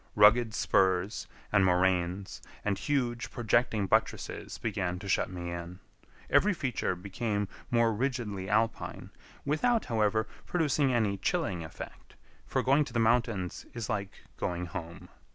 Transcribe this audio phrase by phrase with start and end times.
[0.15, 5.77] Rugged spurs, and moraines, and huge, projecting buttresses began to shut me in.
[6.27, 9.11] Every feature became more rigidly alpine,
[9.45, 12.15] without, however, producing any chilling effect;
[12.47, 15.09] for going to the mountains is like going home.